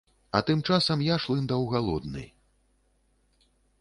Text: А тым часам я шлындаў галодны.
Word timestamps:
А 0.37 0.39
тым 0.47 0.61
часам 0.69 1.03
я 1.07 1.17
шлындаў 1.25 1.67
галодны. 1.73 2.25